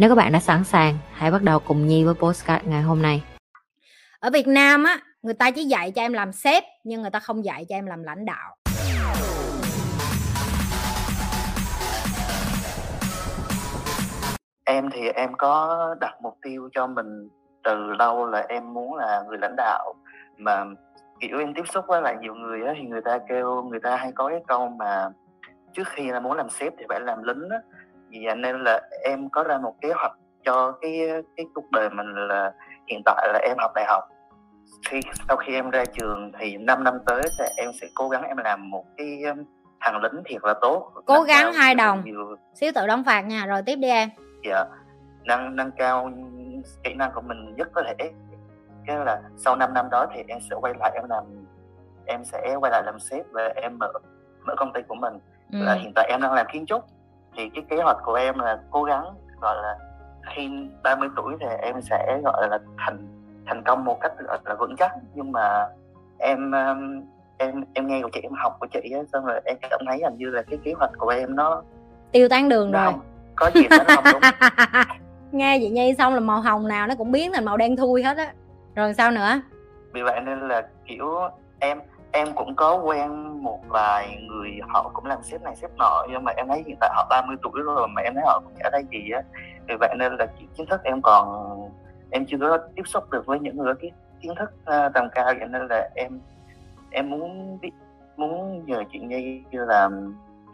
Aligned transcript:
Nếu 0.00 0.08
các 0.08 0.14
bạn 0.14 0.32
đã 0.32 0.38
sẵn 0.38 0.64
sàng, 0.64 0.94
hãy 1.12 1.30
bắt 1.30 1.42
đầu 1.42 1.58
cùng 1.58 1.86
Nhi 1.86 2.04
với 2.04 2.14
postcard 2.14 2.66
ngày 2.66 2.82
hôm 2.82 3.02
nay. 3.02 3.22
Ở 4.20 4.30
Việt 4.30 4.46
Nam 4.46 4.84
á, 4.84 4.98
người 5.22 5.34
ta 5.34 5.50
chỉ 5.50 5.64
dạy 5.64 5.90
cho 5.90 6.02
em 6.02 6.12
làm 6.12 6.32
sếp 6.32 6.64
nhưng 6.84 7.00
người 7.00 7.10
ta 7.10 7.18
không 7.18 7.44
dạy 7.44 7.64
cho 7.68 7.76
em 7.76 7.86
làm 7.86 8.02
lãnh 8.02 8.24
đạo. 8.24 8.56
Em 14.64 14.90
thì 14.90 15.08
em 15.08 15.30
có 15.38 15.94
đặt 16.00 16.14
mục 16.22 16.34
tiêu 16.42 16.68
cho 16.72 16.86
mình 16.86 17.28
từ 17.64 17.92
lâu 17.98 18.26
là 18.26 18.46
em 18.48 18.74
muốn 18.74 18.94
là 18.94 19.22
người 19.28 19.38
lãnh 19.38 19.56
đạo 19.56 19.94
mà 20.36 20.64
kiểu 21.20 21.38
em 21.38 21.54
tiếp 21.54 21.64
xúc 21.72 21.84
với 21.88 22.02
lại 22.02 22.16
nhiều 22.20 22.34
người 22.34 22.66
á 22.66 22.74
thì 22.76 22.88
người 22.88 23.02
ta 23.04 23.18
kêu 23.28 23.62
người 23.62 23.80
ta 23.80 23.96
hay 23.96 24.12
có 24.14 24.28
cái 24.28 24.40
câu 24.46 24.68
mà 24.68 25.08
trước 25.72 25.88
khi 25.88 26.10
là 26.10 26.20
muốn 26.20 26.36
làm 26.36 26.50
sếp 26.50 26.72
thì 26.78 26.84
phải 26.88 27.00
làm 27.00 27.22
lính 27.22 27.48
á 27.50 27.58
vì 28.10 28.18
vậy 28.24 28.36
nên 28.36 28.64
là 28.64 28.80
em 29.04 29.28
có 29.30 29.42
ra 29.42 29.58
một 29.58 29.74
kế 29.80 29.92
hoạch 29.92 30.12
cho 30.44 30.72
cái 30.80 31.00
cái 31.36 31.46
cuộc 31.54 31.70
đời 31.70 31.90
mình 31.90 32.06
là 32.14 32.52
hiện 32.86 33.02
tại 33.04 33.28
là 33.32 33.38
em 33.42 33.56
học 33.58 33.70
đại 33.74 33.84
học. 33.88 34.04
Khi 34.90 35.00
sau 35.28 35.36
khi 35.36 35.54
em 35.54 35.70
ra 35.70 35.84
trường 35.84 36.32
thì 36.38 36.56
5 36.56 36.84
năm 36.84 36.98
tới 37.06 37.22
thì 37.38 37.44
em 37.56 37.70
sẽ 37.80 37.86
cố 37.94 38.08
gắng 38.08 38.22
em 38.22 38.36
làm 38.36 38.70
một 38.70 38.84
cái 38.96 39.22
um, 39.22 39.44
thằng 39.80 40.02
lính 40.02 40.22
thiệt 40.24 40.40
là 40.44 40.54
tốt. 40.60 40.92
Cố 41.06 41.22
gắng 41.22 41.52
hai 41.52 41.74
đồng. 41.74 42.02
nhiều... 42.04 42.36
xíu 42.54 42.72
tự 42.74 42.86
đóng 42.86 43.04
phạt 43.04 43.20
nha 43.20 43.46
rồi 43.46 43.62
tiếp 43.66 43.76
đi 43.76 43.88
em. 43.88 44.08
Dạ. 44.44 44.64
Nâng 45.24 45.56
nâng 45.56 45.70
cao 45.70 46.10
kỹ 46.84 46.94
năng 46.94 47.10
của 47.14 47.20
mình 47.20 47.54
nhất 47.56 47.68
có 47.72 47.82
thể. 47.82 48.10
Cái 48.86 48.96
là 48.96 49.22
sau 49.36 49.56
5 49.56 49.74
năm 49.74 49.90
đó 49.90 50.06
thì 50.14 50.22
em 50.28 50.38
sẽ 50.50 50.56
quay 50.60 50.74
lại 50.80 50.90
em 50.94 51.04
làm 51.08 51.24
em 52.06 52.24
sẽ 52.24 52.56
quay 52.60 52.72
lại 52.72 52.82
làm 52.86 52.98
sếp 52.98 53.24
và 53.30 53.52
em 53.56 53.78
mở 53.78 53.92
mở 54.46 54.54
công 54.56 54.72
ty 54.72 54.80
của 54.88 54.94
mình. 54.94 55.18
Ừ. 55.52 55.58
là 55.62 55.74
hiện 55.74 55.92
tại 55.94 56.08
em 56.10 56.20
đang 56.22 56.32
làm 56.32 56.46
kiến 56.52 56.66
trúc 56.66 56.84
thì 57.36 57.50
cái 57.54 57.64
kế 57.70 57.76
hoạch 57.82 57.96
của 58.04 58.14
em 58.14 58.38
là 58.38 58.58
cố 58.70 58.84
gắng 58.84 59.04
gọi 59.40 59.56
là 59.62 59.78
khi 60.34 60.50
30 60.82 61.08
tuổi 61.16 61.34
thì 61.40 61.46
em 61.62 61.82
sẽ 61.82 62.20
gọi 62.24 62.48
là 62.48 62.58
thành 62.78 63.06
thành 63.46 63.62
công 63.64 63.84
một 63.84 63.98
cách 64.00 64.12
gọi 64.26 64.38
là 64.44 64.54
vững 64.54 64.76
chắc. 64.76 64.92
Nhưng 65.14 65.32
mà 65.32 65.66
em 66.18 66.52
em 67.38 67.64
em 67.74 67.86
nghe 67.86 68.02
của 68.02 68.08
chị 68.12 68.20
em 68.22 68.32
học 68.42 68.56
của 68.60 68.66
chị 68.66 68.90
á 68.94 69.00
xong 69.12 69.24
rồi 69.24 69.40
em 69.44 69.56
cảm 69.70 69.80
thấy 69.86 70.00
hình 70.04 70.18
như 70.18 70.30
là 70.30 70.42
cái 70.42 70.58
kế 70.64 70.72
hoạch 70.72 70.90
của 70.98 71.08
em 71.08 71.36
nó 71.36 71.62
tiêu 72.12 72.28
tán 72.28 72.48
đường 72.48 72.72
rồi. 72.72 72.84
không, 72.84 73.00
có 73.36 73.50
gì 73.54 73.62
nó 73.70 73.76
không 73.86 74.04
đúng. 74.12 74.22
Nghe 75.32 75.58
chị 75.58 75.70
nhi 75.70 75.94
xong 75.98 76.14
là 76.14 76.20
màu 76.20 76.40
hồng 76.40 76.68
nào 76.68 76.86
nó 76.86 76.94
cũng 76.94 77.12
biến 77.12 77.32
thành 77.32 77.44
màu 77.44 77.56
đen 77.56 77.76
thui 77.76 78.02
hết 78.02 78.16
á. 78.16 78.32
Rồi 78.74 78.94
sao 78.94 79.10
nữa? 79.10 79.40
Vì 79.92 80.02
vậy 80.02 80.20
nên 80.20 80.48
là 80.48 80.68
kiểu 80.86 81.18
em 81.58 81.78
em 82.12 82.28
cũng 82.34 82.54
có 82.56 82.76
quen 82.76 83.42
một 83.42 83.60
vài 83.68 84.18
người 84.28 84.60
họ 84.68 84.90
cũng 84.94 85.06
làm 85.06 85.18
sếp 85.22 85.42
này 85.42 85.56
sếp 85.56 85.70
nọ 85.76 86.06
nhưng 86.10 86.24
mà 86.24 86.32
em 86.36 86.48
thấy 86.48 86.62
hiện 86.66 86.76
tại 86.80 86.90
họ 86.94 87.06
30 87.10 87.36
tuổi 87.42 87.62
rồi 87.64 87.88
mà 87.88 88.02
em 88.02 88.14
thấy 88.14 88.22
họ 88.26 88.40
cũng 88.44 88.54
chả 88.58 88.70
thấy 88.72 88.84
gì 88.90 89.10
á. 89.10 89.22
Vì 89.68 89.74
vậy 89.80 89.94
nên 89.98 90.16
là 90.16 90.26
kiến 90.56 90.66
thức 90.70 90.80
em 90.84 91.02
còn 91.02 91.26
em 92.10 92.26
chưa 92.26 92.38
có 92.40 92.58
tiếp 92.74 92.82
xúc 92.86 93.10
được 93.10 93.26
với 93.26 93.38
những 93.40 93.56
người 93.56 93.74
cái 93.80 93.90
kiến 94.20 94.32
thức 94.38 94.52
uh, 94.62 94.92
tầm 94.94 95.08
cao. 95.14 95.24
Vậy 95.24 95.48
nên 95.48 95.66
là 95.66 95.90
em 95.94 96.20
em 96.90 97.10
muốn 97.10 97.58
biết 97.60 97.70
muốn 98.16 98.66
nhờ 98.66 98.82
chị 98.92 98.98
Nhi 98.98 99.42
như 99.50 99.64
là 99.64 99.88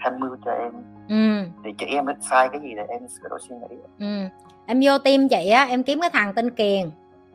tham 0.00 0.20
mưu 0.20 0.36
cho 0.44 0.50
em. 0.50 0.72
Ừ. 1.08 1.48
để 1.62 1.72
chị 1.78 1.86
em 1.86 2.04
sai 2.20 2.48
cái 2.48 2.60
gì 2.60 2.74
để 2.74 2.84
em 2.88 3.08
sửa 3.08 3.28
đổi 3.28 3.38
suy 3.48 3.56
nghĩ. 3.56 3.76
Ừ. 3.98 4.28
em 4.66 4.80
vô 4.84 4.98
team 4.98 5.28
chị 5.28 5.50
á 5.50 5.64
em 5.64 5.82
kiếm 5.82 6.00
cái 6.00 6.10
thằng 6.12 6.34
tên 6.34 6.50
Kiền 6.50 6.90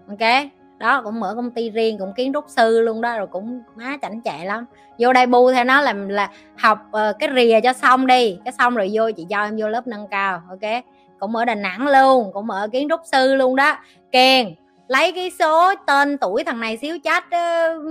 ok 0.08 0.59
đó 0.80 1.02
cũng 1.02 1.20
mở 1.20 1.34
công 1.36 1.52
ty 1.52 1.70
riêng 1.70 1.98
cũng 2.00 2.14
kiến 2.14 2.34
trúc 2.34 2.46
sư 2.48 2.82
luôn 2.82 3.02
đó 3.02 3.18
rồi 3.18 3.28
cũng 3.28 3.62
má 3.76 3.98
chảnh 4.02 4.22
chạy 4.22 4.46
lắm. 4.46 4.66
Vô 5.00 5.14
đây 5.14 5.26
bu 5.26 5.52
theo 5.52 5.64
nó 5.64 5.82
làm 5.82 6.10
là 6.10 6.30
học 6.58 6.80
uh, 6.88 7.20
cái 7.20 7.30
rìa 7.36 7.60
cho 7.64 7.74
xong 7.74 8.08
đi 8.08 8.38
cái 8.46 8.54
xong 8.58 8.76
rồi 8.76 8.90
vô 8.94 9.12
chị 9.18 9.26
cho 9.30 9.44
em 9.44 9.58
vô 9.60 9.68
lớp 9.68 9.88
nâng 9.88 10.08
cao 10.12 10.42
ok? 10.50 10.84
Cũng 11.20 11.36
ở 11.36 11.46
đà 11.46 11.56
nẵng 11.56 11.88
luôn 11.88 12.32
cũng 12.34 12.50
ở 12.50 12.68
kiến 12.68 12.88
trúc 12.90 13.02
sư 13.12 13.36
luôn 13.36 13.56
đó. 13.56 13.78
Kèn 14.12 14.56
lấy 14.88 15.12
cái 15.12 15.32
số 15.40 15.76
tên 15.88 16.18
tuổi 16.18 16.44
thằng 16.44 16.60
này 16.60 16.78
xíu 16.78 16.98
chat 17.04 17.24
uh, 17.26 17.84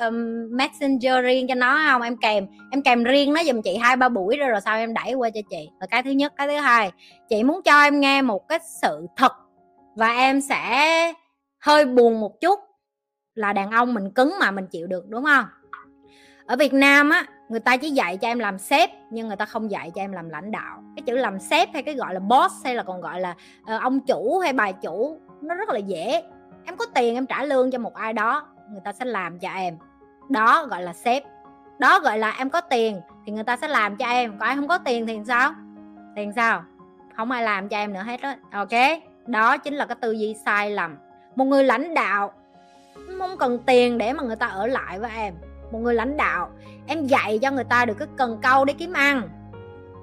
um, 0.00 0.48
messenger 0.56 1.24
riêng 1.24 1.46
cho 1.48 1.54
nó 1.54 1.80
không? 1.90 2.02
Em 2.02 2.16
kèm 2.16 2.46
em 2.70 2.82
kèm 2.82 3.04
riêng 3.04 3.32
nó 3.32 3.44
giùm 3.44 3.62
chị 3.62 3.76
hai 3.76 3.96
ba 3.96 4.08
buổi 4.08 4.36
rồi 4.36 4.48
rồi 4.48 4.60
sau 4.60 4.76
em 4.76 4.94
đẩy 4.94 5.14
qua 5.14 5.30
cho 5.30 5.40
chị. 5.50 5.70
Là 5.80 5.86
cái 5.86 6.02
thứ 6.02 6.10
nhất 6.10 6.32
cái 6.36 6.48
thứ 6.48 6.56
hai 6.56 6.90
chị 7.28 7.44
muốn 7.44 7.62
cho 7.62 7.82
em 7.82 8.00
nghe 8.00 8.22
một 8.22 8.48
cái 8.48 8.58
sự 8.82 9.06
thật 9.16 9.32
và 9.96 10.12
em 10.12 10.40
sẽ 10.40 11.12
hơi 11.64 11.86
buồn 11.86 12.20
một 12.20 12.40
chút 12.40 12.60
là 13.34 13.52
đàn 13.52 13.70
ông 13.70 13.94
mình 13.94 14.10
cứng 14.10 14.34
mà 14.40 14.50
mình 14.50 14.66
chịu 14.66 14.86
được 14.86 15.08
đúng 15.08 15.24
không? 15.24 15.44
Ở 16.46 16.56
Việt 16.56 16.72
Nam 16.72 17.10
á 17.10 17.26
người 17.48 17.60
ta 17.60 17.76
chỉ 17.76 17.90
dạy 17.90 18.16
cho 18.16 18.28
em 18.28 18.38
làm 18.38 18.58
sếp 18.58 18.90
nhưng 19.10 19.26
người 19.26 19.36
ta 19.36 19.44
không 19.44 19.70
dạy 19.70 19.90
cho 19.94 20.00
em 20.00 20.12
làm 20.12 20.28
lãnh 20.28 20.50
đạo. 20.50 20.82
Cái 20.96 21.02
chữ 21.06 21.16
làm 21.16 21.38
sếp 21.38 21.68
hay 21.72 21.82
cái 21.82 21.94
gọi 21.94 22.14
là 22.14 22.20
boss 22.20 22.64
hay 22.64 22.74
là 22.74 22.82
còn 22.82 23.00
gọi 23.00 23.20
là 23.20 23.34
uh, 23.60 23.82
ông 23.82 24.00
chủ 24.00 24.38
hay 24.38 24.52
bà 24.52 24.72
chủ 24.72 25.20
nó 25.42 25.54
rất 25.54 25.68
là 25.68 25.78
dễ. 25.78 26.22
Em 26.64 26.76
có 26.76 26.86
tiền 26.94 27.14
em 27.14 27.26
trả 27.26 27.44
lương 27.44 27.70
cho 27.70 27.78
một 27.78 27.94
ai 27.94 28.12
đó 28.12 28.48
người 28.70 28.80
ta 28.84 28.92
sẽ 28.92 29.04
làm 29.04 29.38
cho 29.38 29.48
em. 29.48 29.76
Đó 30.28 30.66
gọi 30.66 30.82
là 30.82 30.92
sếp. 30.92 31.22
Đó 31.78 32.00
gọi 32.00 32.18
là 32.18 32.30
em 32.38 32.50
có 32.50 32.60
tiền 32.60 33.00
thì 33.26 33.32
người 33.32 33.44
ta 33.44 33.56
sẽ 33.56 33.68
làm 33.68 33.96
cho 33.96 34.06
em. 34.06 34.30
Còn 34.30 34.48
ai 34.48 34.56
không 34.56 34.68
có 34.68 34.78
tiền 34.78 35.06
thì 35.06 35.18
sao? 35.26 35.54
Tiền 36.16 36.32
sao? 36.36 36.64
Không 37.16 37.30
ai 37.30 37.42
làm 37.42 37.68
cho 37.68 37.76
em 37.76 37.92
nữa 37.92 38.02
hết 38.02 38.20
đó 38.22 38.34
ok 38.52 39.00
đó 39.26 39.58
chính 39.58 39.74
là 39.74 39.86
cái 39.86 39.96
tư 40.00 40.12
duy 40.12 40.36
sai 40.44 40.70
lầm 40.70 40.96
một 41.34 41.44
người 41.44 41.64
lãnh 41.64 41.94
đạo. 41.94 42.32
Không 43.18 43.36
cần 43.38 43.58
tiền 43.66 43.98
để 43.98 44.12
mà 44.12 44.22
người 44.22 44.36
ta 44.36 44.46
ở 44.46 44.66
lại 44.66 44.98
với 44.98 45.10
em. 45.16 45.34
Một 45.72 45.78
người 45.78 45.94
lãnh 45.94 46.16
đạo, 46.16 46.50
em 46.86 47.06
dạy 47.06 47.38
cho 47.38 47.50
người 47.50 47.64
ta 47.64 47.84
được 47.84 47.94
cái 47.98 48.08
cần 48.16 48.38
câu 48.42 48.64
để 48.64 48.72
kiếm 48.72 48.92
ăn. 48.92 49.28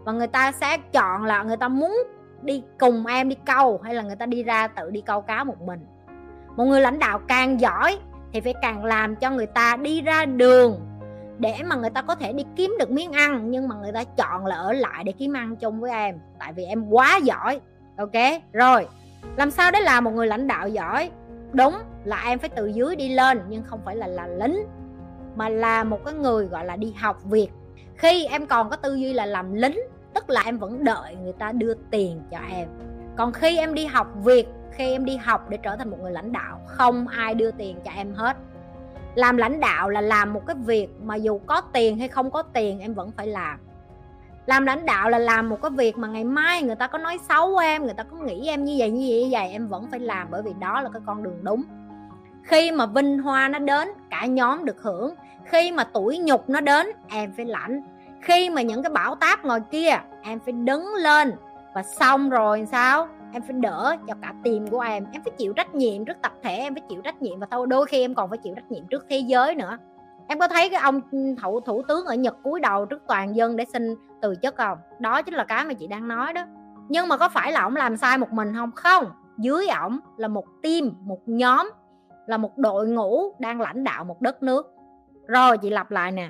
Và 0.03 0.11
người 0.11 0.27
ta 0.27 0.51
sẽ 0.51 0.77
chọn 0.77 1.23
là 1.23 1.43
người 1.43 1.57
ta 1.57 1.67
muốn 1.67 1.97
đi 2.41 2.63
cùng 2.79 3.05
em 3.05 3.29
đi 3.29 3.35
câu, 3.45 3.79
hay 3.83 3.93
là 3.93 4.01
người 4.01 4.15
ta 4.15 4.25
đi 4.25 4.43
ra 4.43 4.67
tự 4.67 4.89
đi 4.89 5.01
câu 5.01 5.21
cá 5.21 5.43
một 5.43 5.61
mình. 5.61 5.85
Một 6.55 6.65
người 6.65 6.81
lãnh 6.81 6.99
đạo 6.99 7.19
càng 7.27 7.61
giỏi 7.61 7.97
thì 8.33 8.41
phải 8.41 8.53
càng 8.61 8.85
làm 8.85 9.15
cho 9.15 9.29
người 9.29 9.47
ta 9.47 9.75
đi 9.75 10.01
ra 10.01 10.25
đường 10.25 10.79
để 11.37 11.55
mà 11.65 11.75
người 11.75 11.89
ta 11.89 12.01
có 12.01 12.15
thể 12.15 12.33
đi 12.33 12.45
kiếm 12.55 12.75
được 12.79 12.91
miếng 12.91 13.11
ăn, 13.11 13.51
nhưng 13.51 13.67
mà 13.67 13.75
người 13.75 13.91
ta 13.91 14.03
chọn 14.03 14.45
là 14.45 14.55
ở 14.55 14.73
lại 14.73 15.03
để 15.03 15.11
kiếm 15.11 15.33
ăn 15.33 15.55
chung 15.55 15.79
với 15.79 15.91
em. 15.91 16.19
Tại 16.39 16.53
vì 16.53 16.63
em 16.63 16.89
quá 16.89 17.19
giỏi, 17.23 17.59
ok? 17.97 18.41
Rồi, 18.53 18.87
làm 19.37 19.51
sao 19.51 19.71
để 19.71 19.79
làm 19.79 20.03
một 20.03 20.11
người 20.11 20.27
lãnh 20.27 20.47
đạo 20.47 20.67
giỏi? 20.67 21.11
Đúng, 21.53 21.73
là 22.03 22.23
em 22.25 22.39
phải 22.39 22.49
từ 22.49 22.67
dưới 22.67 22.95
đi 22.95 23.09
lên, 23.09 23.41
nhưng 23.49 23.63
không 23.63 23.81
phải 23.85 23.95
là 23.95 24.07
là 24.07 24.27
lính, 24.27 24.65
mà 25.35 25.49
là 25.49 25.83
một 25.83 26.05
cái 26.05 26.13
người 26.13 26.45
gọi 26.45 26.65
là 26.65 26.75
đi 26.75 26.91
học 26.91 27.23
việc 27.23 27.49
khi 27.97 28.25
em 28.25 28.47
còn 28.47 28.69
có 28.69 28.75
tư 28.75 28.95
duy 28.95 29.13
là 29.13 29.25
làm 29.25 29.53
lính, 29.53 29.79
tức 30.13 30.29
là 30.29 30.41
em 30.45 30.57
vẫn 30.57 30.83
đợi 30.83 31.15
người 31.15 31.33
ta 31.33 31.51
đưa 31.51 31.73
tiền 31.73 32.21
cho 32.31 32.37
em. 32.51 32.67
Còn 33.17 33.33
khi 33.33 33.57
em 33.57 33.73
đi 33.73 33.85
học 33.85 34.07
việc 34.15 34.47
khi 34.71 34.91
em 34.91 35.05
đi 35.05 35.17
học 35.17 35.49
để 35.49 35.57
trở 35.57 35.75
thành 35.75 35.89
một 35.89 35.97
người 36.01 36.11
lãnh 36.11 36.31
đạo, 36.31 36.61
không 36.67 37.07
ai 37.07 37.35
đưa 37.35 37.51
tiền 37.51 37.77
cho 37.85 37.91
em 37.91 38.13
hết. 38.13 38.37
Làm 39.15 39.37
lãnh 39.37 39.59
đạo 39.59 39.89
là 39.89 40.01
làm 40.01 40.33
một 40.33 40.45
cái 40.47 40.55
việc 40.65 40.89
mà 41.01 41.15
dù 41.15 41.39
có 41.45 41.61
tiền 41.61 41.99
hay 41.99 42.07
không 42.07 42.31
có 42.31 42.41
tiền, 42.41 42.79
em 42.79 42.93
vẫn 42.93 43.11
phải 43.11 43.27
làm 43.27 43.59
làm 44.45 44.65
lãnh 44.65 44.85
đạo 44.85 45.09
là 45.09 45.17
làm 45.17 45.49
một 45.49 45.61
cái 45.61 45.71
việc 45.71 45.97
mà 45.97 46.07
ngày 46.07 46.23
mai 46.23 46.63
người 46.63 46.75
ta 46.75 46.87
có 46.87 46.97
nói 46.97 47.19
xấu 47.29 47.57
em, 47.57 47.83
người 47.83 47.93
ta 47.93 48.03
có 48.03 48.17
nghĩ 48.17 48.47
em 48.47 48.63
như 48.63 48.75
vậy 48.79 48.91
như 48.91 49.05
vậy 49.09 49.23
như 49.23 49.29
vậy, 49.31 49.49
em 49.51 49.67
vẫn 49.67 49.87
phải 49.91 49.99
làm 49.99 50.27
bởi 50.31 50.41
vì 50.41 50.51
đó 50.59 50.81
là 50.81 50.89
cái 50.93 51.01
con 51.05 51.23
đường 51.23 51.39
đúng. 51.41 51.63
Khi 52.43 52.71
mà 52.71 52.85
vinh 52.85 53.19
hoa 53.19 53.47
nó 53.47 53.59
đến, 53.59 53.89
cả 54.09 54.25
nhóm 54.25 54.65
được 54.65 54.81
hưởng. 54.81 55.15
Khi 55.45 55.71
mà 55.71 55.83
tuổi 55.83 56.17
nhục 56.17 56.49
nó 56.49 56.61
đến, 56.61 56.87
em 57.09 57.33
phải 57.37 57.45
lãnh. 57.45 57.81
Khi 58.21 58.49
mà 58.49 58.61
những 58.61 58.83
cái 58.83 58.89
bão 58.89 59.15
táp 59.15 59.45
ngồi 59.45 59.59
kia, 59.71 59.89
em 60.23 60.39
phải 60.39 60.51
đứng 60.51 60.93
lên. 60.93 61.33
Và 61.75 61.83
xong 61.83 62.29
rồi 62.29 62.67
sao? 62.71 63.07
Em 63.33 63.41
phải 63.41 63.53
đỡ 63.53 63.95
cho 64.07 64.13
cả 64.21 64.33
team 64.43 64.67
của 64.67 64.79
em. 64.79 65.05
Em 65.11 65.21
phải 65.23 65.31
chịu 65.37 65.53
trách 65.53 65.75
nhiệm 65.75 66.05
trước 66.05 66.17
tập 66.21 66.33
thể, 66.43 66.55
em 66.55 66.75
phải 66.75 66.83
chịu 66.89 67.01
trách 67.01 67.21
nhiệm. 67.21 67.39
Và 67.39 67.47
thôi, 67.51 67.67
đôi 67.69 67.85
khi 67.85 68.01
em 68.01 68.15
còn 68.15 68.29
phải 68.29 68.37
chịu 68.37 68.55
trách 68.55 68.71
nhiệm 68.71 68.87
trước 68.87 69.05
thế 69.09 69.17
giới 69.17 69.55
nữa 69.55 69.77
em 70.31 70.39
có 70.39 70.47
thấy 70.47 70.69
cái 70.69 70.81
ông 70.81 71.01
thủ 71.41 71.59
thủ 71.59 71.81
tướng 71.87 72.05
ở 72.05 72.15
nhật 72.15 72.35
cúi 72.43 72.59
đầu 72.59 72.85
trước 72.85 73.01
toàn 73.07 73.35
dân 73.35 73.55
để 73.55 73.65
xin 73.73 73.95
từ 74.21 74.35
chức 74.41 74.55
không? 74.55 74.77
Đó 74.99 75.21
chính 75.21 75.33
là 75.33 75.43
cái 75.43 75.65
mà 75.65 75.73
chị 75.73 75.87
đang 75.87 76.07
nói 76.07 76.33
đó. 76.33 76.45
Nhưng 76.89 77.07
mà 77.07 77.17
có 77.17 77.29
phải 77.29 77.51
là 77.51 77.61
ông 77.61 77.75
làm 77.75 77.97
sai 77.97 78.17
một 78.17 78.31
mình 78.31 78.53
không? 78.55 78.71
Không. 78.71 79.11
Dưới 79.37 79.67
ổng 79.67 79.99
là 80.17 80.27
một 80.27 80.45
team, 80.63 80.91
một 80.99 81.19
nhóm, 81.25 81.71
là 82.27 82.37
một 82.37 82.57
đội 82.57 82.87
ngũ 82.87 83.35
đang 83.39 83.61
lãnh 83.61 83.83
đạo 83.83 84.03
một 84.03 84.21
đất 84.21 84.43
nước. 84.43 84.73
Rồi 85.27 85.57
chị 85.57 85.69
lặp 85.69 85.91
lại 85.91 86.11
nè. 86.11 86.29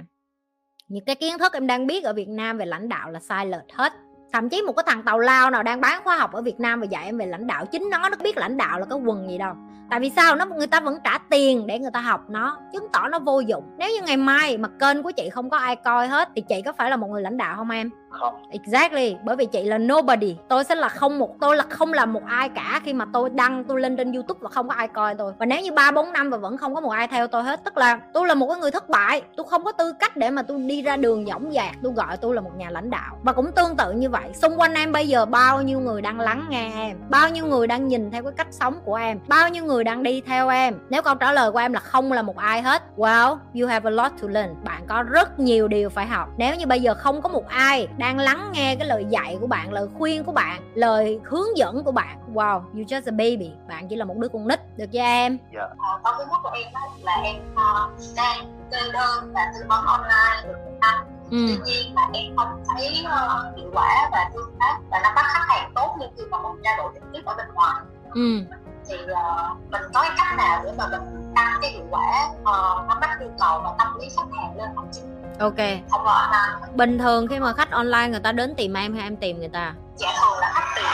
Những 0.88 1.06
cái 1.06 1.15
kiến 1.15 1.38
thức 1.39 1.53
em 1.53 1.68
đang 1.68 1.88
biết 1.88 2.03
ở 2.03 2.13
Việt 2.13 2.30
Nam 2.30 2.57
về 2.57 2.65
lãnh 2.65 2.89
đạo 2.89 3.12
là 3.12 3.19
sai 3.19 3.45
lệch 3.45 3.74
hết. 3.74 3.94
Thậm 4.33 4.50
chí 4.50 4.62
một 4.62 4.75
cái 4.75 4.83
thằng 4.88 5.03
tàu 5.03 5.19
lao 5.19 5.50
nào 5.50 5.63
đang 5.63 5.81
bán 5.81 6.03
khóa 6.03 6.18
học 6.18 6.33
ở 6.33 6.42
Việt 6.42 6.59
Nam 6.59 6.80
và 6.80 6.86
dạy 6.86 7.06
em 7.06 7.18
về 7.18 7.25
lãnh 7.25 7.48
đạo, 7.48 7.65
chính 7.65 7.89
nó 7.92 8.09
nó 8.09 8.18
biết 8.24 8.38
lãnh 8.38 8.57
đạo 8.57 8.80
là 8.80 8.86
cái 8.86 9.00
quần 9.00 9.30
gì 9.30 9.38
đâu 9.38 9.53
tại 9.92 10.00
vì 10.00 10.10
sao? 10.10 10.36
Nó, 10.36 10.46
người 10.46 10.68
ta 10.68 10.80
vẫn 10.80 10.98
trả 11.04 11.18
tiền 11.30 11.68
để 11.68 11.80
người 11.80 11.92
ta 11.94 12.00
học 12.02 12.30
nó, 12.30 12.58
chứng 12.74 12.88
tỏ 12.94 13.08
nó 13.08 13.20
vô 13.20 13.40
dụng. 13.40 13.64
Nếu 13.78 13.90
như 13.90 14.02
ngày 14.02 14.18
mai 14.18 14.58
mà 14.58 14.70
kênh 14.80 15.04
của 15.04 15.12
chị 15.12 15.30
không 15.30 15.50
có 15.50 15.58
ai 15.58 15.76
coi 15.76 16.08
hết 16.08 16.30
thì 16.36 16.42
chị 16.42 16.62
có 16.62 16.74
phải 16.74 16.90
là 16.90 16.96
một 16.96 17.08
người 17.08 17.22
lãnh 17.22 17.38
đạo 17.38 17.56
không 17.56 17.70
em? 17.70 17.90
Không. 18.12 18.44
Exactly. 18.50 19.16
Bởi 19.24 19.36
vì 19.36 19.46
chị 19.46 19.63
là 19.63 19.78
nobody. 19.78 20.38
Tôi 20.48 20.63
sẽ 20.63 20.75
là 20.75 20.90
không 20.90 21.19
một, 21.19 21.36
tôi 21.42 21.56
là 21.56 21.63
không 21.69 21.94
là 21.94 22.06
một 22.06 22.22
ai 22.25 22.50
cả 22.50 22.81
khi 22.84 22.94
mà 22.94 23.06
tôi 23.13 23.30
đăng 23.30 23.63
tôi 23.63 23.81
lên 23.81 23.98
trên 23.98 24.13
youtube 24.13 24.40
và 24.42 24.50
không 24.50 24.68
có 24.68 24.74
ai 24.75 24.88
coi 24.88 25.16
tôi. 25.16 25.34
Và 25.40 25.46
nếu 25.46 25.62
như 25.62 25.72
ba, 25.72 25.92
bốn 25.92 26.13
năm 26.13 26.30
và 26.30 26.38
vẫn 26.38 26.58
không 26.58 26.75
có 26.75 26.81
một 26.81 26.90
ai 26.90 27.08
theo 27.08 27.28
tôi 27.28 27.44
hết, 27.44 27.63
tức 27.63 27.78
là 27.78 28.00
tôi 28.13 28.28
là 28.28 28.34
một 28.34 28.48
cái 28.48 28.58
người 28.58 28.72
thất 28.72 28.90
bại. 28.90 29.22
Tôi 29.36 29.46
không 29.50 29.63
có 29.63 29.72
tư 29.72 29.94
cách 30.00 30.18
để 30.18 30.30
mà 30.30 30.42
tôi 30.42 30.60
đi 30.60 30.81
ra 30.81 30.98
đường 30.98 31.25
dõng 31.25 31.52
dạc, 31.52 31.75
tôi 31.84 31.94
gọi 31.94 32.18
tôi 32.18 32.36
là 32.36 32.42
một 32.42 32.52
nhà 32.58 32.69
lãnh 32.69 32.90
đạo. 32.90 33.18
Và 33.24 33.34
cũng 33.34 33.52
tương 33.52 33.75
tự 33.75 33.92
như 33.92 34.10
vậy. 34.10 34.30
Xung 34.34 34.60
quanh 34.60 34.74
em 34.74 34.92
bây 34.92 35.08
giờ 35.08 35.25
bao 35.25 35.62
nhiêu 35.62 35.80
người 35.80 36.02
đang 36.02 36.19
lắng 36.19 36.46
nghe 36.50 36.72
em? 36.75 36.98
Bao 37.10 37.30
nhiêu 37.30 37.46
người 37.46 37.68
đang 37.68 37.88
nhìn 37.88 38.12
theo 38.12 38.24
cái 38.24 38.31
cách 38.38 38.48
sống 38.52 38.75
của 38.86 38.96
em? 38.96 39.19
Bao 39.28 39.50
nhiêu 39.50 39.66
người 39.66 39.84
đang 39.84 40.04
đi 40.04 40.22
theo 40.22 40.50
em? 40.50 40.75
Nếu 40.90 41.02
câu 41.02 41.16
trả 41.16 41.31
lời 41.31 41.52
của 41.52 41.60
em 41.60 41.74
là 41.74 41.80
không 41.80 42.12
là 42.12 42.22
một 42.22 42.38
ai 42.38 42.62
hết, 42.62 42.84
well, 42.98 43.38
you 43.62 43.68
have 43.68 43.90
a 43.90 43.92
lot 43.92 44.12
to 44.22 44.28
learn. 44.28 44.56
Bạn 44.63 44.81
có 44.88 45.04
rất 45.04 45.40
nhiều 45.40 45.68
điều 45.68 45.90
phải 45.90 46.06
học. 46.06 46.30
Nếu 46.38 46.56
như 46.56 46.68
bây 46.68 46.81
giờ 46.81 46.94
không 46.94 47.22
có 47.22 47.30
một 47.30 47.48
ai 47.48 47.88
đang 48.01 48.19
lắng 48.19 48.51
nghe 48.53 48.75
cái 48.75 48.88
lời 48.88 49.06
dạy 49.09 49.38
của 49.42 49.48
bạn 49.48 49.74
lời 49.74 49.88
khuyên 49.98 50.24
của 50.24 50.31
bạn 50.31 50.62
lời 50.74 51.19
hướng 51.25 51.57
dẫn 51.57 51.83
của 51.83 51.92
bạn. 51.92 52.18
Wow 52.33 52.59
you 52.59 52.81
just 52.81 53.01
a 53.06 53.12
baby. 53.12 53.51
Bạn 53.68 53.88
chỉ 53.88 53.95
là 53.95 54.06
một 54.06 54.18
đứa 54.18 54.27
con 54.27 54.48
nít 54.48 54.77
được 54.77 54.86
chưa 54.92 55.00
em? 55.00 55.38
Dạ. 55.53 55.62
Ờ, 55.62 56.00
con 56.03 56.15
thứ 56.18 56.24
nhất 56.31 56.38
của 56.44 56.50
em 56.53 56.74
đó 56.74 56.80
là 57.01 57.21
em 57.24 57.36
ờ, 57.56 57.89
đang 58.15 58.62
kê 58.71 58.77
đơn 58.94 59.33
và 59.33 59.42
tư 59.53 59.65
vấn 59.69 59.86
online. 59.86 60.48
Được 60.48 60.57
năm 60.81 60.95
ừ. 61.31 61.38
tuy 61.48 61.57
nhiên 61.65 61.95
là 61.95 62.09
em 62.13 62.36
không 62.36 62.63
thấy 62.68 63.03
ờ, 63.06 63.51
hiệu 63.57 63.69
quả 63.74 64.09
và 64.12 64.30
tương 64.33 64.56
tác 64.59 64.77
và 64.92 65.00
nắm 65.03 65.15
bắt 65.15 65.25
khách 65.27 65.45
hàng 65.48 65.71
tốt 65.75 65.95
như 66.00 66.06
khi 66.18 66.24
mà 66.31 66.38
mình 66.42 66.62
trao 66.63 66.77
đổi 66.77 66.92
trực 66.94 67.03
tiếp 67.13 67.21
ở 67.25 67.36
bên 67.38 67.48
ngoài. 67.53 67.75
Ừ 68.13 68.42
thì 68.88 68.95
ờ, 69.07 69.56
mình 69.72 69.81
có 69.94 70.01
cái 70.01 70.12
cách 70.18 70.38
nào 70.38 70.62
để 70.66 70.72
mà 70.78 70.88
mình 70.88 71.31
tăng 71.36 71.60
cái 71.62 71.72
hiệu 71.72 71.86
quả 71.89 72.30
ờ, 72.44 72.86
nắm 72.88 72.98
bắt 73.01 73.18
nhu 73.22 73.28
cầu 73.39 73.62
và 73.63 73.72
tâm 73.80 73.88
lý 74.00 74.07
khách 74.16 74.38
hàng 74.38 74.57
lên 74.57 74.69
không 74.75 74.88
chứ 74.92 75.01
ok. 75.39 75.57
Không 75.89 76.01
có 76.06 76.12
online 76.12 76.74
bình 76.75 76.98
thường 76.98 77.28
khi 77.28 77.39
mà 77.39 77.54
khách 77.54 77.72
online 77.72 78.07
người 78.07 78.19
ta 78.19 78.31
đến 78.31 78.56
tìm 78.56 78.74
em 78.74 78.94
hay 78.94 79.04
em 79.04 79.16
tìm 79.16 79.39
người 79.39 79.50
ta? 79.50 79.74
Dạ 79.95 80.07
thường 80.22 80.39
là 80.39 80.51
khách 80.54 80.75
em. 80.75 80.86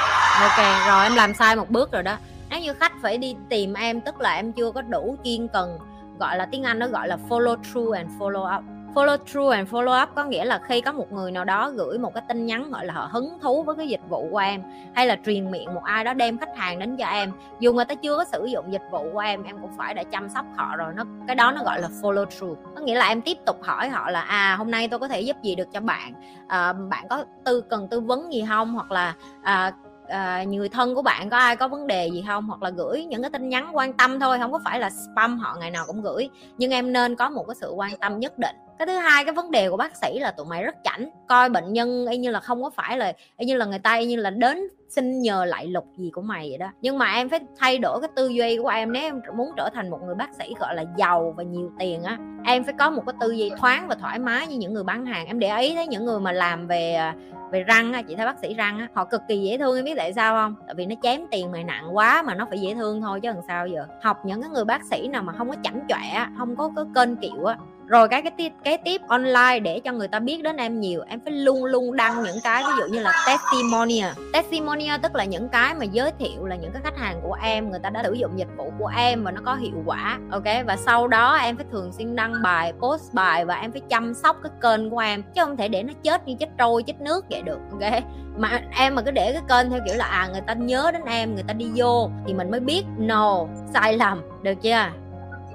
Ok 0.41 0.87
rồi 0.87 1.03
em 1.03 1.15
làm 1.15 1.33
sai 1.33 1.55
một 1.55 1.69
bước 1.69 1.91
rồi 1.91 2.03
đó. 2.03 2.17
Nếu 2.49 2.59
như 2.59 2.73
khách 2.73 2.91
phải 3.01 3.17
đi 3.17 3.35
tìm 3.49 3.73
em 3.73 4.01
tức 4.01 4.21
là 4.21 4.33
em 4.33 4.53
chưa 4.53 4.71
có 4.71 4.81
đủ 4.81 5.15
chuyên 5.23 5.47
cần 5.47 5.79
gọi 6.19 6.37
là 6.37 6.47
tiếng 6.51 6.63
anh 6.63 6.79
nó 6.79 6.87
gọi 6.87 7.07
là 7.07 7.17
follow 7.29 7.57
through 7.71 7.95
and 7.95 8.09
follow 8.19 8.57
up 8.57 8.63
follow 8.93 9.17
through 9.17 9.51
and 9.51 9.69
follow 9.69 10.03
up 10.03 10.09
có 10.15 10.23
nghĩa 10.23 10.45
là 10.45 10.59
khi 10.63 10.81
có 10.81 10.91
một 10.91 11.11
người 11.11 11.31
nào 11.31 11.45
đó 11.45 11.69
gửi 11.69 11.97
một 11.97 12.13
cái 12.13 12.23
tin 12.27 12.45
nhắn 12.45 12.71
gọi 12.71 12.85
là 12.85 12.93
họ 12.93 13.09
hứng 13.11 13.39
thú 13.41 13.63
với 13.63 13.75
cái 13.75 13.87
dịch 13.87 14.01
vụ 14.09 14.27
của 14.31 14.37
em 14.37 14.63
hay 14.95 15.07
là 15.07 15.17
truyền 15.25 15.51
miệng 15.51 15.73
một 15.73 15.83
ai 15.83 16.03
đó 16.03 16.13
đem 16.13 16.37
khách 16.37 16.57
hàng 16.57 16.79
đến 16.79 16.97
cho 16.97 17.05
em. 17.05 17.31
Dù 17.59 17.73
người 17.73 17.85
ta 17.85 17.95
chưa 17.95 18.17
có 18.17 18.23
sử 18.31 18.45
dụng 18.45 18.73
dịch 18.73 18.81
vụ 18.91 19.05
của 19.13 19.19
em 19.19 19.43
em 19.43 19.57
cũng 19.61 19.71
phải 19.77 19.93
đã 19.93 20.03
chăm 20.03 20.29
sóc 20.29 20.45
họ 20.55 20.75
rồi 20.75 20.93
nó 20.95 21.03
cái 21.27 21.35
đó 21.35 21.51
nó 21.51 21.63
gọi 21.63 21.81
là 21.81 21.87
follow 22.01 22.25
through. 22.25 22.57
Có 22.75 22.81
nghĩa 22.81 22.95
là 22.95 23.07
em 23.07 23.21
tiếp 23.21 23.37
tục 23.45 23.63
hỏi 23.63 23.89
họ 23.89 24.09
là 24.09 24.21
à 24.21 24.55
hôm 24.55 24.71
nay 24.71 24.87
tôi 24.87 24.99
có 24.99 25.07
thể 25.07 25.21
giúp 25.21 25.37
gì 25.43 25.55
được 25.55 25.67
cho 25.73 25.79
bạn? 25.79 26.13
À, 26.47 26.73
bạn 26.73 27.07
có 27.09 27.25
tư 27.45 27.61
cần 27.61 27.87
tư 27.87 27.99
vấn 27.99 28.33
gì 28.33 28.45
không? 28.49 28.73
Hoặc 28.73 28.91
là 28.91 29.13
à, 29.41 29.71
à, 30.07 30.43
người 30.43 30.69
thân 30.69 30.95
của 30.95 31.01
bạn 31.01 31.29
có 31.29 31.37
ai 31.37 31.55
có 31.55 31.67
vấn 31.67 31.87
đề 31.87 32.07
gì 32.07 32.23
không? 32.27 32.47
Hoặc 32.47 32.63
là 32.63 32.69
gửi 32.69 33.05
những 33.05 33.21
cái 33.21 33.29
tin 33.29 33.49
nhắn 33.49 33.69
quan 33.73 33.93
tâm 33.93 34.19
thôi 34.19 34.37
không 34.39 34.51
có 34.51 34.59
phải 34.65 34.79
là 34.79 34.89
spam 34.89 35.37
họ 35.37 35.55
ngày 35.59 35.71
nào 35.71 35.83
cũng 35.87 36.01
gửi. 36.01 36.29
Nhưng 36.57 36.71
em 36.71 36.93
nên 36.93 37.15
có 37.15 37.29
một 37.29 37.43
cái 37.47 37.55
sự 37.55 37.71
quan 37.71 37.97
tâm 37.97 38.19
nhất 38.19 38.33
định 38.39 38.55
cái 38.79 38.85
thứ 38.85 38.97
hai, 38.97 39.25
cái 39.25 39.33
vấn 39.33 39.51
đề 39.51 39.69
của 39.69 39.77
bác 39.77 39.95
sĩ 39.95 40.19
là 40.19 40.31
tụi 40.31 40.45
mày 40.45 40.63
rất 40.63 40.75
chảnh, 40.83 41.09
coi 41.27 41.49
bệnh 41.49 41.73
nhân 41.73 42.07
y 42.07 42.17
như 42.17 42.31
là 42.31 42.39
không 42.39 42.63
có 42.63 42.69
phải 42.69 42.97
là, 42.97 43.13
y 43.37 43.45
như 43.45 43.55
là 43.55 43.65
người 43.65 43.79
ta, 43.79 43.93
y 43.93 44.05
như 44.05 44.15
là 44.15 44.29
đến 44.29 44.67
xin 44.89 45.21
nhờ 45.21 45.45
lại 45.45 45.67
lục 45.67 45.85
gì 45.97 46.11
của 46.13 46.21
mày 46.21 46.49
vậy 46.49 46.57
đó. 46.57 46.67
Nhưng 46.81 46.97
mà 46.97 47.13
em 47.13 47.29
phải 47.29 47.39
thay 47.57 47.77
đổi 47.77 48.01
cái 48.01 48.09
tư 48.15 48.27
duy 48.27 48.57
của 48.57 48.67
em, 48.67 48.91
nếu 48.91 49.03
em 49.03 49.21
muốn 49.35 49.51
trở 49.57 49.69
thành 49.73 49.89
một 49.89 49.99
người 50.05 50.15
bác 50.15 50.33
sĩ 50.33 50.53
gọi 50.59 50.75
là 50.75 50.83
giàu 50.97 51.33
và 51.37 51.43
nhiều 51.43 51.71
tiền 51.79 52.03
á, 52.03 52.17
em 52.45 52.63
phải 52.63 52.73
có 52.79 52.89
một 52.89 53.03
cái 53.05 53.15
tư 53.19 53.31
duy 53.31 53.51
thoáng 53.57 53.87
và 53.87 53.95
thoải 53.95 54.19
mái 54.19 54.47
như 54.47 54.57
những 54.57 54.73
người 54.73 54.83
bán 54.83 55.05
hàng. 55.05 55.27
Em 55.27 55.39
để 55.39 55.57
ý 55.57 55.75
thấy 55.75 55.87
những 55.87 56.05
người 56.05 56.19
mà 56.19 56.31
làm 56.31 56.67
về 56.67 57.11
về 57.51 57.63
răng 57.63 57.93
á, 57.93 58.01
chị 58.01 58.15
thấy 58.15 58.25
bác 58.25 58.39
sĩ 58.39 58.53
răng 58.53 58.79
á, 58.79 58.87
họ 58.93 59.05
cực 59.05 59.21
kỳ 59.27 59.37
dễ 59.37 59.57
thương, 59.57 59.75
em 59.75 59.85
biết 59.85 59.93
tại 59.97 60.13
sao 60.13 60.35
không? 60.35 60.55
Tại 60.65 60.75
vì 60.75 60.85
nó 60.85 60.95
chém 61.03 61.21
tiền 61.31 61.51
mày 61.51 61.63
nặng 61.63 61.97
quá 61.97 62.21
mà 62.21 62.35
nó 62.35 62.45
phải 62.49 62.59
dễ 62.59 62.73
thương 62.73 63.01
thôi 63.01 63.19
chứ 63.21 63.29
làm 63.29 63.41
sao 63.47 63.67
giờ. 63.67 63.85
Học 64.01 64.25
những 64.25 64.41
cái 64.41 64.51
người 64.51 64.65
bác 64.65 64.83
sĩ 64.83 65.07
nào 65.07 65.23
mà 65.23 65.33
không 65.33 65.49
có 65.49 65.55
chảnh 65.63 65.79
chọe 65.89 66.25
không 66.37 66.55
có 66.55 66.71
cái 66.75 66.85
kênh 66.95 67.15
kiệu 67.15 67.45
á 67.45 67.57
rồi 67.87 68.07
cái 68.07 68.21
cái 68.21 68.31
tiếp 68.37 68.51
cái 68.63 68.77
tiếp 68.77 69.01
online 69.07 69.59
để 69.59 69.79
cho 69.79 69.91
người 69.91 70.07
ta 70.07 70.19
biết 70.19 70.43
đến 70.43 70.57
em 70.57 70.79
nhiều, 70.79 71.03
em 71.07 71.19
phải 71.19 71.33
luôn 71.33 71.65
luôn 71.65 71.95
đăng 71.95 72.23
những 72.23 72.37
cái 72.43 72.63
ví 72.63 72.73
dụ 72.79 72.93
như 72.93 72.99
là 72.99 73.11
testimonial 73.27 74.09
à. 74.09 74.15
testimonial 74.33 74.99
tức 75.03 75.15
là 75.15 75.25
những 75.25 75.49
cái 75.49 75.75
mà 75.75 75.85
giới 75.85 76.11
thiệu 76.19 76.45
là 76.45 76.55
những 76.55 76.71
cái 76.71 76.81
khách 76.83 76.97
hàng 76.97 77.19
của 77.23 77.37
em, 77.43 77.69
người 77.69 77.79
ta 77.79 77.89
đã 77.89 78.03
sử 78.03 78.13
dụng 78.13 78.39
dịch 78.39 78.47
vụ 78.57 78.71
của 78.79 78.91
em 78.97 79.23
và 79.23 79.31
nó 79.31 79.41
có 79.45 79.55
hiệu 79.55 79.83
quả, 79.85 80.19
ok? 80.31 80.65
Và 80.65 80.77
sau 80.85 81.07
đó 81.07 81.35
em 81.35 81.57
phải 81.57 81.65
thường 81.71 81.91
xuyên 81.93 82.15
đăng 82.15 82.33
bài, 82.43 82.73
post 82.79 83.13
bài 83.13 83.45
và 83.45 83.55
em 83.55 83.71
phải 83.71 83.81
chăm 83.89 84.13
sóc 84.13 84.37
cái 84.43 84.51
kênh 84.61 84.89
của 84.89 84.99
em, 84.99 85.23
chứ 85.23 85.41
không 85.45 85.57
thể 85.57 85.67
để 85.67 85.83
nó 85.83 85.93
chết 86.03 86.27
như 86.27 86.35
chết 86.39 86.49
trôi, 86.57 86.83
chết 86.83 87.01
nước 87.01 87.25
vậy 87.29 87.41
được, 87.41 87.59
ok? 87.71 88.03
Mà 88.37 88.61
em 88.79 88.95
mà 88.95 89.01
cứ 89.01 89.11
để 89.11 89.33
cái 89.33 89.41
kênh 89.49 89.71
theo 89.71 89.79
kiểu 89.85 89.95
là 89.95 90.05
à 90.05 90.27
người 90.31 90.41
ta 90.41 90.53
nhớ 90.53 90.91
đến 90.93 91.01
em, 91.05 91.35
người 91.35 91.43
ta 91.47 91.53
đi 91.53 91.71
vô 91.75 92.09
thì 92.27 92.33
mình 92.33 92.51
mới 92.51 92.59
biết, 92.59 92.83
no, 92.97 93.45
sai 93.73 93.97
lầm, 93.97 94.21
được 94.43 94.61
chưa? 94.61 94.89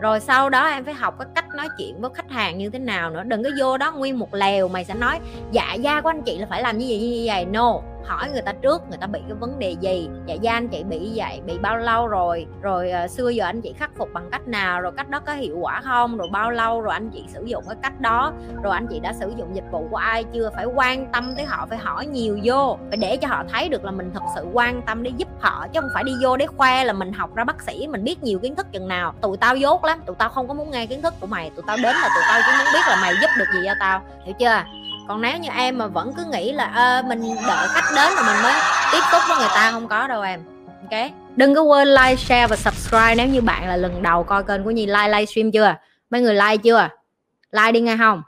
Rồi 0.03 0.21
sau 0.21 0.51
đó 0.51 0.67
em 0.67 0.85
phải 0.85 0.95
học 0.95 1.15
cái 1.19 1.29
cách 1.35 1.45
nói 1.57 1.69
chuyện 1.79 2.01
với 2.01 2.11
khách 2.15 2.31
hàng 2.31 2.59
như 2.59 2.71
thế 2.71 2.79
nào 2.79 3.11
nữa. 3.11 3.23
Đừng 3.23 3.45
có 3.45 3.51
vô 3.59 3.79
đó 3.79 3.93
nguyên 3.93 4.19
một 4.19 4.35
lèo 4.35 4.69
mày 4.69 4.85
sẽ 4.85 4.95
nói 4.95 5.19
dạ 5.53 5.75
da 5.75 6.01
của 6.01 6.09
anh 6.09 6.23
chị 6.23 6.39
là 6.39 6.47
phải 6.51 6.63
làm 6.63 6.79
như 6.79 6.87
vậy 6.89 6.99
như 6.99 7.23
vậy 7.27 7.45
no 7.45 7.81
hỏi 8.05 8.29
người 8.33 8.43
ta 8.43 8.53
trước 8.53 8.83
người 8.89 8.99
ta 8.99 9.07
bị 9.07 9.21
cái 9.29 9.37
vấn 9.41 9.59
đề 9.59 9.77
gì? 9.81 10.09
Dạ 10.27 10.35
da 10.35 10.53
anh 10.53 10.69
chị 10.69 10.83
bị 10.83 11.13
vậy 11.15 11.41
bị 11.47 11.59
bao 11.59 11.77
lâu 11.77 12.07
rồi? 12.07 12.47
Rồi 12.63 12.93
uh, 13.05 13.11
xưa 13.11 13.29
giờ 13.29 13.45
anh 13.45 13.61
chị 13.61 13.73
khắc 13.79 13.91
phục 13.97 14.09
bằng 14.13 14.29
cách 14.31 14.49
nào? 14.49 14.81
Rồi 14.81 14.93
cách 14.97 15.09
đó 15.09 15.21
có 15.27 15.33
hiệu 15.33 15.59
quả 15.61 15.81
không? 15.81 16.17
Rồi 16.17 16.29
bao 16.33 16.51
lâu 16.51 16.81
rồi 16.81 16.95
anh 16.95 17.11
chị 17.11 17.25
sử 17.29 17.45
dụng 17.45 17.65
cái 17.69 17.77
cách 17.83 18.01
đó? 18.01 18.33
Rồi 18.63 18.75
anh 18.75 18.87
chị 18.91 19.01
đã 19.01 19.13
sử 19.13 19.33
dụng 19.37 19.55
dịch 19.55 19.65
vụ 19.71 19.89
của 19.91 19.97
ai 19.97 20.25
chưa? 20.25 20.51
Phải 20.55 20.65
quan 20.65 21.13
tâm 21.13 21.35
tới 21.37 21.45
họ 21.45 21.67
phải 21.67 21.79
hỏi 21.79 22.07
nhiều 22.07 22.39
vô. 22.45 22.79
Phải 22.89 22.97
để 22.97 23.17
cho 23.17 23.29
họ 23.29 23.45
thấy 23.53 23.69
được 23.69 23.85
là 23.85 23.91
mình 23.91 24.11
thật 24.15 24.23
sự 24.35 24.47
quan 24.53 24.83
tâm 24.83 25.03
để 25.03 25.11
giúp 25.17 25.29
họ 25.41 25.67
chứ 25.73 25.81
không 25.81 25.91
phải 25.95 26.05
đi 26.05 26.13
vô 26.23 26.37
để 26.37 26.47
khoe 26.47 26.85
là 26.85 26.93
mình 26.93 27.13
học 27.13 27.35
ra 27.35 27.45
bác 27.45 27.63
sĩ 27.63 27.87
mình 27.87 28.05
biết 28.05 28.23
nhiều 28.23 28.39
kiến 28.39 28.55
thức 28.55 28.67
chừng 28.73 28.89
nào. 28.89 29.15
Tụi 29.21 29.37
tao 29.37 29.57
dốt 29.57 29.85
lắm 29.85 30.01
tụi 30.07 30.17
tao 30.17 30.29
không 30.29 30.49
có 30.49 30.55
muốn 30.55 30.71
nghe 30.71 30.87
kiến 30.87 31.03
thức 31.03 31.15
của 31.21 31.27
mày 31.27 31.51
tụi 31.51 31.65
tao 31.67 31.77
đến 31.77 31.97
là 31.97 32.09
tụi 32.15 32.25
tao 32.29 32.41
chỉ 32.47 32.53
muốn 32.59 32.73
biết 32.73 32.83
là 32.89 32.99
mày 33.03 33.15
giúp 33.21 33.29
được 33.39 33.45
gì 33.55 33.61
cho 33.65 33.75
tao. 33.81 34.03
Hiểu 34.25 34.35
chưa? 34.39 34.82
Còn 35.09 35.23
nếu 35.23 35.39
như 35.39 35.49
em 35.57 35.79
mà 35.79 35.87
vẫn 35.87 36.13
cứ 36.17 36.25
nghĩ 36.25 36.53
là 36.53 36.65
à, 36.65 37.03
mình 37.09 37.23
đợi 37.47 37.69
khách 37.69 37.95
đến 37.97 38.13
rồi 38.17 38.25
mình 38.27 38.43
mới 38.43 38.55
tiếp 38.93 39.01
xúc 39.13 39.23
với 39.29 39.39
người 39.39 39.49
ta 39.55 39.71
không 39.71 39.89
có 39.89 40.07
đâu 40.07 40.23
em. 40.23 40.41
Ok? 40.67 41.11
Đừng 41.37 41.55
có 41.55 41.63
quên 41.63 41.89
like 41.89 42.17
share 42.17 42.47
và 42.47 42.57
subscribe 42.57 43.15
nếu 43.15 43.27
như 43.27 43.41
bạn 43.41 43.69
là 43.69 43.77
lần 43.77 44.03
đầu 44.03 44.25
coi 44.25 44.45
kênh 44.45 44.65
của 44.65 44.71
nhi. 44.71 44.87
Like 44.87 45.09
livestream 45.09 45.51
chưa? 45.53 45.75
Mấy 46.11 46.21
người 46.21 46.35
like 46.35 46.57
chưa? 46.57 46.89
Like 47.53 47.73
đi 47.73 47.81
nghe 47.81 47.97
không? 47.97 48.23